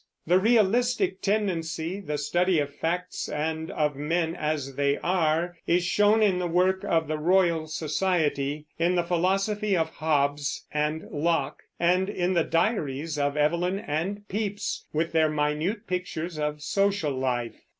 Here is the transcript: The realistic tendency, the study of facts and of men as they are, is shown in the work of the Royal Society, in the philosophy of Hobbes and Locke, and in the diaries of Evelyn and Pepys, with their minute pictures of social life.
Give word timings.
The 0.25 0.39
realistic 0.39 1.21
tendency, 1.21 1.99
the 1.99 2.17
study 2.17 2.57
of 2.57 2.73
facts 2.73 3.29
and 3.29 3.69
of 3.69 3.95
men 3.95 4.33
as 4.35 4.73
they 4.73 4.97
are, 4.97 5.59
is 5.67 5.83
shown 5.85 6.23
in 6.23 6.39
the 6.39 6.47
work 6.47 6.83
of 6.83 7.07
the 7.07 7.19
Royal 7.19 7.67
Society, 7.67 8.65
in 8.79 8.95
the 8.95 9.03
philosophy 9.03 9.77
of 9.77 9.91
Hobbes 9.91 10.65
and 10.71 11.03
Locke, 11.11 11.61
and 11.79 12.09
in 12.09 12.33
the 12.33 12.43
diaries 12.43 13.19
of 13.19 13.37
Evelyn 13.37 13.77
and 13.77 14.27
Pepys, 14.27 14.87
with 14.91 15.11
their 15.11 15.29
minute 15.29 15.85
pictures 15.85 16.39
of 16.39 16.63
social 16.63 17.11
life. 17.11 17.61